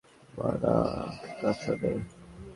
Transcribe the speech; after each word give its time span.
মারা, 0.37 0.75
খাসনে! 1.39 1.93